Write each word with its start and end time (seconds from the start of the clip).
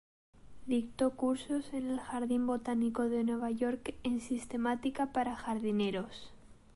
Dictó 0.65 1.11
cursos 1.11 1.73
en 1.73 1.91
el 1.91 1.99
Jardín 1.99 2.47
botánico 2.47 3.07
de 3.07 3.23
Nueva 3.23 3.51
York 3.51 3.93
en 4.01 4.19
sistemática 4.19 5.11
para 5.13 5.35
jardineros. 5.35 6.33